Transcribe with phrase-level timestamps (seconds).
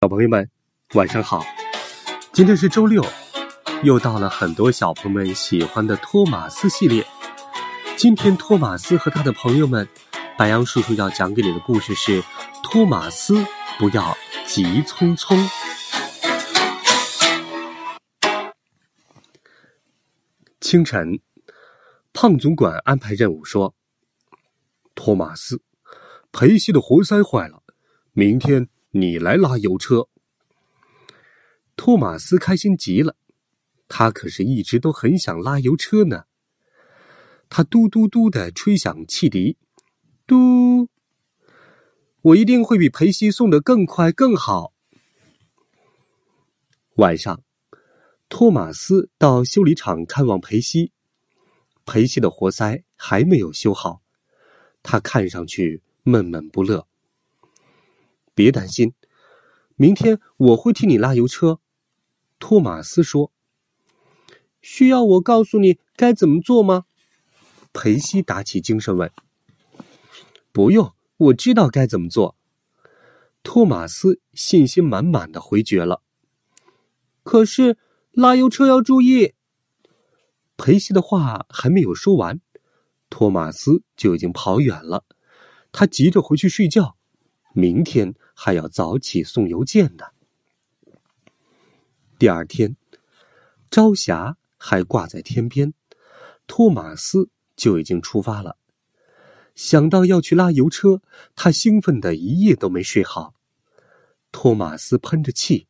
[0.00, 0.48] 小朋友们，
[0.94, 1.44] 晚上好！
[2.32, 3.04] 今天是周六，
[3.82, 7.04] 又到了很多小朋友们喜欢的托马斯系列。
[7.96, 9.88] 今天托马斯和他的朋友们，
[10.38, 12.22] 白羊叔叔要讲给你的故事是：
[12.62, 13.44] 托马斯
[13.76, 14.16] 不要
[14.46, 15.36] 急匆匆。
[20.60, 21.18] 清晨，
[22.12, 23.74] 胖总管安排任务说
[24.94, 25.60] ：“托马斯，
[26.30, 27.64] 裴西的活塞坏了，
[28.12, 28.68] 明天。”
[29.00, 30.08] 你来拉油车，
[31.76, 33.14] 托马斯开心极了。
[33.86, 36.24] 他可是一直都很想拉油车呢。
[37.48, 39.56] 他嘟嘟嘟的吹响汽笛，
[40.26, 40.88] 嘟！
[42.22, 44.72] 我一定会比裴西送的更快更好。
[46.96, 47.44] 晚上，
[48.28, 50.90] 托马斯到修理厂看望裴西。
[51.86, 54.02] 裴西的活塞还没有修好，
[54.82, 56.87] 他看上去闷闷不乐。
[58.38, 58.94] 别担心，
[59.74, 61.58] 明天我会替你拉油车。”
[62.38, 63.32] 托马斯说。
[64.62, 66.84] “需要我告诉你该怎么做吗？”
[67.74, 69.10] 裴西打起精神问。
[70.52, 72.36] “不用，我知道该怎么做。”
[73.42, 76.02] 托马斯信心满满的回绝了。
[77.24, 77.76] “可是
[78.12, 79.34] 拉油车要注意。”
[80.56, 82.40] 裴西的话还没有说完，
[83.10, 85.04] 托马斯就已经跑远了。
[85.72, 86.97] 他急着回去睡觉，
[87.52, 88.14] 明天。
[88.40, 90.04] 还要早起送邮件呢。
[92.20, 92.76] 第二天，
[93.68, 95.74] 朝霞还挂在天边，
[96.46, 98.56] 托马斯就已经出发了。
[99.56, 101.02] 想到要去拉油车，
[101.34, 103.34] 他兴奋的一夜都没睡好。
[104.30, 105.66] 托马斯喷着气，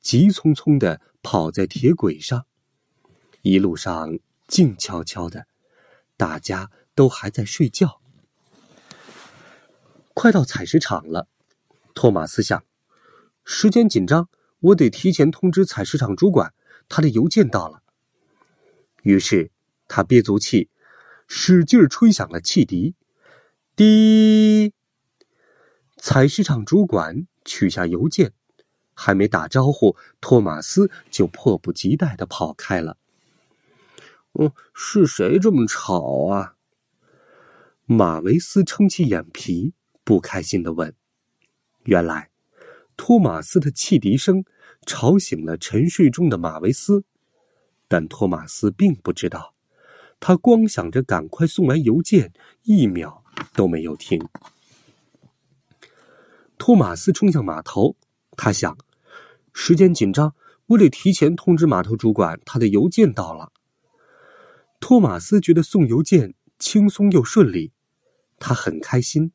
[0.00, 2.46] 急匆匆的跑在铁轨上，
[3.40, 4.16] 一路上
[4.46, 5.48] 静悄悄的，
[6.16, 8.01] 大家都还在睡觉。
[10.14, 11.28] 快到采石场了。
[11.94, 12.64] 托马斯想，
[13.44, 14.28] 时间紧张，
[14.60, 16.54] 我得提前通知采石场主管，
[16.88, 17.82] 他的邮件到了。
[19.02, 19.50] 于是
[19.88, 20.70] 他憋足气，
[21.26, 22.94] 使劲吹响了汽笛，
[23.76, 24.72] 滴。
[25.96, 28.32] 采石场主管取下邮件，
[28.94, 32.96] 还没打招呼，托马斯就迫不及待的跑开了。
[34.32, 36.54] 嗯，是谁这么吵啊？
[37.84, 40.94] 马维斯撑起眼皮，不开心的问。
[41.84, 42.30] 原来，
[42.96, 44.44] 托马斯的汽笛声
[44.86, 47.04] 吵醒了沉睡中的马维斯，
[47.88, 49.54] 但托马斯并不知道，
[50.20, 52.32] 他光想着赶快送完邮件，
[52.62, 53.24] 一秒
[53.54, 54.20] 都没有停。
[56.58, 57.96] 托马斯冲向码头，
[58.36, 58.78] 他想，
[59.52, 60.34] 时间紧张，
[60.66, 63.52] 我得提前通知码头主管，他的邮件到了。
[64.78, 67.72] 托马斯觉得送邮件轻松又顺利，
[68.38, 69.32] 他很开心。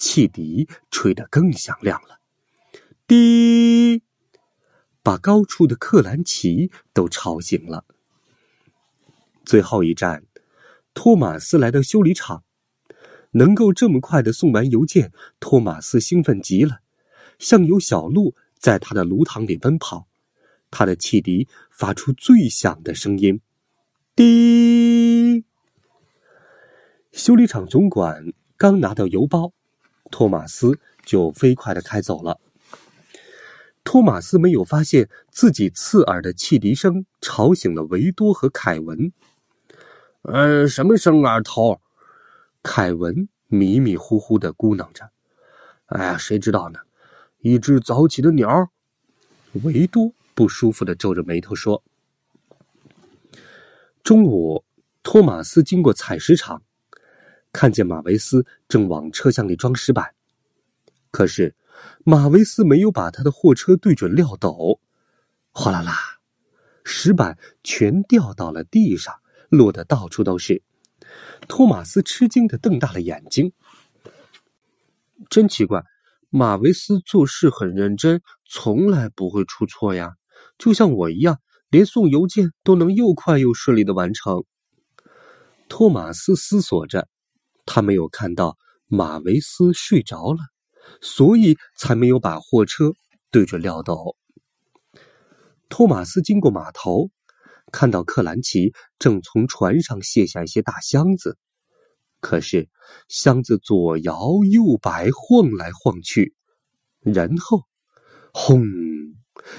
[0.00, 2.20] 汽笛吹得更响亮了，
[3.06, 4.02] 滴，
[5.02, 7.84] 把高处的克兰奇都吵醒了。
[9.44, 10.24] 最后一站，
[10.94, 12.44] 托马斯来到修理厂，
[13.32, 16.80] 能够这么快的送完邮件，托马斯兴奋极了，
[17.38, 20.08] 像有小鹿在他的炉膛里奔跑。
[20.70, 23.42] 他的汽笛发出最响的声音，
[24.16, 25.44] 滴。
[27.12, 29.52] 修理厂总管刚拿到邮包。
[30.10, 32.40] 托马斯就飞快的开走了。
[33.82, 39.12] 托马斯没有发现自己刺耳的汽笛声吵醒了维多和凯文。
[40.22, 41.80] 呃，什么声啊，头？
[42.62, 45.10] 凯文迷迷糊糊的咕囔着。
[45.86, 46.80] 哎呀，谁知道呢？
[47.38, 48.70] 一只早起的鸟。
[49.64, 51.82] 维多不舒服的皱着眉头说。
[54.04, 54.62] 中午，
[55.02, 56.62] 托马斯经过采石场。
[57.52, 60.14] 看见马维斯正往车厢里装石板，
[61.10, 61.56] 可是
[62.04, 64.80] 马维斯没有把他的货车对准料斗，
[65.50, 65.94] 哗啦啦，
[66.84, 69.14] 石板全掉到了地上，
[69.48, 70.62] 落得到处都是。
[71.48, 73.52] 托马斯吃惊的瞪大了眼睛，
[75.28, 75.82] 真奇怪，
[76.28, 80.14] 马维斯做事很认真，从来不会出错呀，
[80.56, 84.44] 就像我一样，连送邮件都能又快又顺利的完成。
[85.68, 87.08] 托马斯思索着，
[87.72, 88.58] 他没有看到
[88.88, 90.40] 马维斯睡着了，
[91.00, 92.94] 所以才没有把货车
[93.30, 94.16] 对准廖斗。
[95.68, 97.10] 托马斯经过码头，
[97.70, 101.38] 看到克兰奇正从船上卸下一些大箱子，
[102.18, 102.68] 可是
[103.06, 104.18] 箱子左摇
[104.50, 106.34] 右摆，晃来晃去，
[107.02, 107.62] 然后，
[108.34, 108.64] 轰！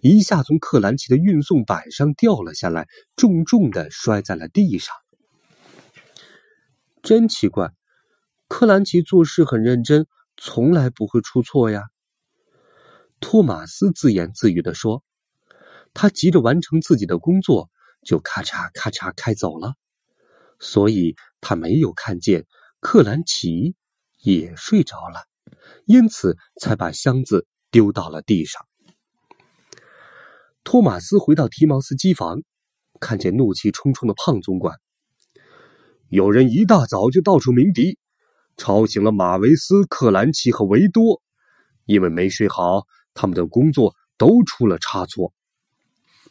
[0.00, 2.86] 一下从克兰奇的运送板上掉了下来，
[3.16, 4.94] 重重的摔在了地上。
[7.02, 7.72] 真奇怪，
[8.48, 10.06] 克兰奇做事很认真，
[10.36, 11.84] 从来不会出错呀。
[13.18, 15.02] 托马斯自言自语的说
[15.94, 17.70] ：“他急着完成自己的工作，
[18.04, 19.74] 就咔嚓咔嚓开走了，
[20.60, 22.46] 所以他没有看见
[22.78, 23.74] 克兰奇
[24.20, 25.24] 也睡着了，
[25.84, 28.64] 因此才把箱子丢到了地上。”
[30.62, 32.42] 托马斯回到提毛斯机房，
[33.00, 34.78] 看见怒气冲冲的胖总管。
[36.08, 37.98] 有人一大早就到处鸣笛，
[38.56, 41.22] 吵醒了马维斯、克兰奇和维多，
[41.84, 45.32] 因为没睡好，他们的工作都出了差错。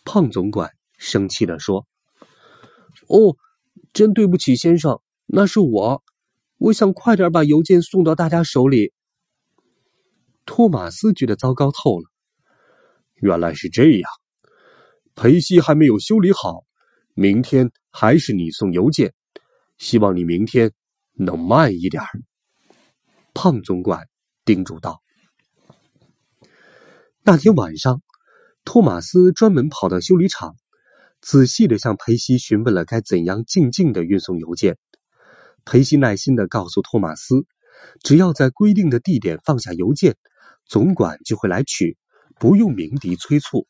[0.03, 1.87] 胖总管生气地说
[3.07, 3.37] ：“哦，
[3.93, 6.03] 真对不起，先生，那是我。
[6.57, 8.93] 我想快点把邮件送到大家手里。”
[10.45, 12.05] 托马斯觉得糟糕透了，
[13.15, 14.09] 原来是这样。
[15.15, 16.65] 裴西还没有修理好，
[17.13, 19.13] 明天还是你送邮件，
[19.77, 20.71] 希望你明天
[21.15, 22.03] 能慢一点。”
[23.33, 24.07] 胖总管
[24.45, 25.01] 叮嘱道。
[27.23, 28.01] 那天晚上，
[28.63, 30.55] 托马斯专门跑到修理厂，
[31.21, 34.77] 仔细的向裴西询问了该怎样静静的运送邮件。
[35.65, 37.45] 裴西耐心的告诉托马斯，
[38.03, 40.15] 只要在规定的地点放下邮件，
[40.65, 41.97] 总管就会来取，
[42.39, 43.67] 不用鸣笛催促。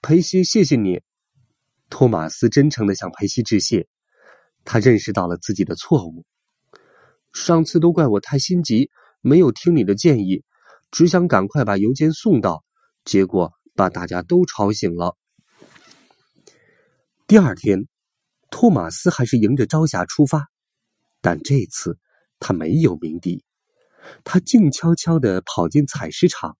[0.00, 1.02] 裴西，谢谢你。
[1.90, 3.86] 托马斯真诚的向裴西致谢，
[4.64, 6.24] 他认识到了自己的错误。
[7.32, 8.90] 上次都怪我太心急，
[9.20, 10.42] 没有听你的建议，
[10.90, 12.64] 只想赶快把邮件送到，
[13.04, 15.16] 结果把大家都吵醒了。
[17.26, 17.86] 第二天，
[18.50, 20.48] 托马斯还是迎着朝霞出发，
[21.20, 21.98] 但这次
[22.38, 23.44] 他没有鸣笛，
[24.24, 26.56] 他静悄悄的跑进采石场、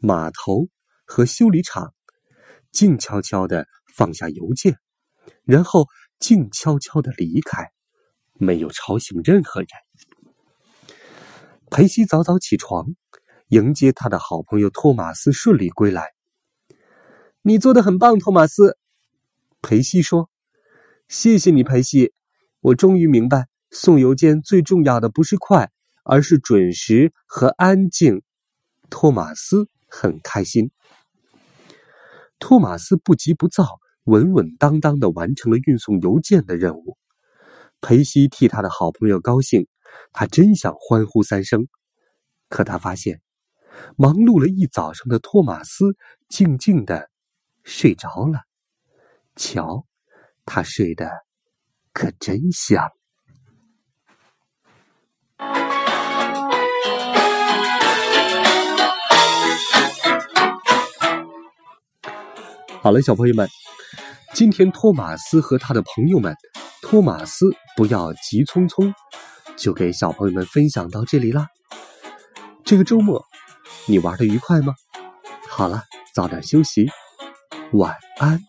[0.00, 0.68] 码头
[1.04, 1.94] 和修理厂。
[2.72, 3.66] 静悄悄的
[3.96, 4.78] 放下邮件，
[5.42, 5.88] 然后
[6.20, 7.72] 静悄悄的离开，
[8.34, 9.68] 没有吵醒任何人。
[11.70, 12.94] 裴西早早起床，
[13.48, 16.12] 迎接他的好朋友托马斯顺利归来。
[17.42, 18.76] 你做的很棒，托马斯。
[19.62, 20.30] 裴西说
[21.08, 22.12] ：“谢谢你，裴西。
[22.60, 25.70] 我终于明白，送邮件最重要的不是快，
[26.04, 28.22] 而是准时和安静。”
[28.90, 30.70] 托马斯很开心。
[32.38, 36.96] 托马斯不急不躁、稳稳当当的完成了运送邮件的任务。
[37.80, 39.66] 裴西替他的好朋友高兴，
[40.12, 41.66] 他真想欢呼三声。
[42.48, 43.20] 可他发现，
[43.96, 45.96] 忙碌了一早上的托马斯
[46.28, 47.08] 静静的
[47.64, 48.40] 睡着了。
[49.36, 49.86] 瞧，
[50.44, 51.10] 他睡得
[51.92, 52.90] 可真香。
[62.82, 63.46] 好了，小朋友们，
[64.32, 66.34] 今天托马斯和他的朋友们，
[66.82, 68.92] 托马斯不要急匆匆，
[69.56, 71.48] 就给小朋友们分享到这里啦。
[72.64, 73.24] 这个周末
[73.86, 74.74] 你玩的愉快吗？
[75.48, 75.82] 好了，
[76.14, 76.88] 早点休息，
[77.72, 78.40] 晚安。